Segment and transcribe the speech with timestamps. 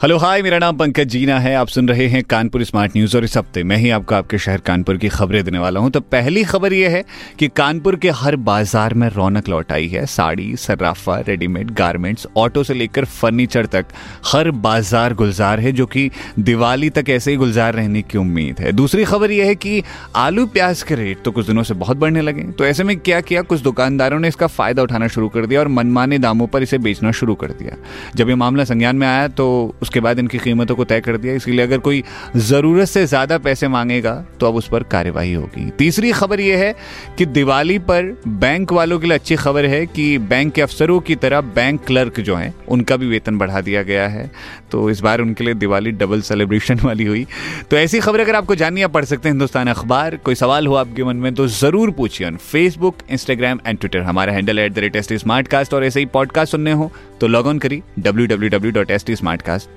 [0.00, 3.24] hello, hi, मेरा नाम पंकज जीना है। आप सुन रहे हैं कानपुर स्मार्ट न्यूज़ और
[3.24, 6.44] इस हफ़्ते मैं ही आपको आपके शहर कानपुर की खबरें देने वाला हूँ। तो पहली
[6.44, 7.02] खबर यह है
[7.38, 12.62] कि कानपुर के हर बाज़ार में रौनक लौट आई है। साड़ी सर्राफा रेडीमेड गारमेंट्स, ऑटो
[12.64, 13.86] से लेकर फर्नीचर तक
[14.26, 18.72] हर बाज़ार गुलजार है, जो कि दिवाली तक ऐसे ही गुलजार रहने की उम्मीद है।
[18.72, 19.82] दूसरी खबर यह है कि
[20.16, 23.20] आलू प्याज के रेट तो कुछ दिनों से बहुत बढ़ने लगे तो ऐसे में क्या
[23.22, 23.42] किया?
[23.42, 27.12] कुछ दुकानदारों ने इसका फ़ायदा उठाना शुरू कर दिया और मनमाने दामों पर इसे बेचना
[27.14, 27.76] शुरू कर दिया।
[28.16, 31.34] जब ये मामला संज्ञान में आया तो उसके बाद इनकी कीमतों को तय कर दिया।
[31.34, 32.02] इसलिए अगर कोई
[32.36, 36.74] ज़रूरत से ज़्यादा पैसे मांगेगा तो अब उस पर कार्यवाही होगी। तीसरी खबर यह है
[37.18, 41.14] कि दिवाली पर बैंक वालों के लिए अच्छी खबर है कि बैंक के अफसरों की
[41.16, 44.30] तरह बैंक क्लर्क जो हैं, उनका भी वेतन बढ़ा दिया गया है।
[44.70, 47.26] तो इस बार उनके लिए दिवाली डबल सेलिब्रेशन वाली हुई।
[47.70, 50.74] तो ऐसी खबर अगर आपको जाननी आप पढ़ सकते हैं हिंदुस्तान अखबार। कोई सवाल हो
[50.76, 54.78] आपके मन में तो ज़रूर पूछिए on Facebook Instagram and Twitter हमारा handle at the
[54.78, 58.26] rate S smart cast और ऐसे ही पॉडकास्ट सुनने हो तो लॉग ऑन करिए W
[58.26, 59.76] W W dot S T smart cast